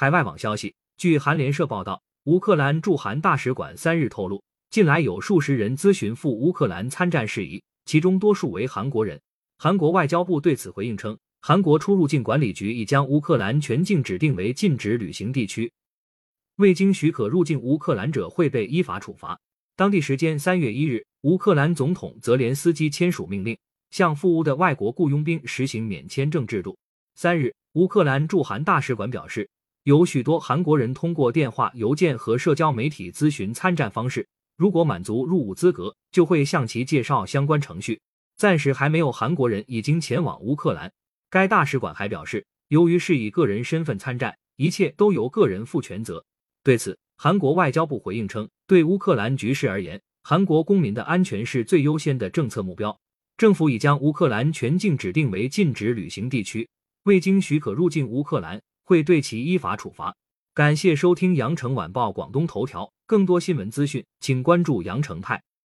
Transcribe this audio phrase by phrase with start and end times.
[0.00, 9.20] 海外网消息，据韩联社报道，乌克兰驻韩大使馆三日透露，近来有数十人咨询赴乌克兰参战事宜，其中多数为韩国人。
[9.58, 15.70] 韩国外交部对此回应称，韩国出入境管理局已将乌克兰全境指定为禁止旅行地区，
[16.56, 19.38] 未经许可入境乌克兰者会被依法处罚。
[19.76, 23.54] 当地时间三月一日，乌克兰总统泽连斯基签署命令，
[23.90, 26.78] 向赴乌的外国雇佣兵实行免签证制度。
[27.16, 29.46] 三日，乌克兰驻韩大使馆表示，
[29.84, 37.98] 有许多韩国人通过电话、邮件和社交媒体咨询参战方式，如果满足入伍资格，就会向其介绍相关程序。
[38.36, 40.92] 暂时还没有韩国人已经前往乌克兰。
[41.30, 46.22] 该大使馆还表示，由于是以个人身份参战，一切都由个人负全责。
[46.62, 52.94] 对此，韩国外交部回应称，对乌克兰局势而言，韩国公民的安全是最优先的政策目标。
[53.38, 56.68] 政府已将乌克兰全境指定为禁止旅行地区。
[57.04, 58.60] 未经许可入境乌克兰，
[58.90, 60.16] 会对其依法处罚。
[60.52, 65.44] 感谢收听羊城晚报广东头条，更多新闻资讯，请关注羊城派。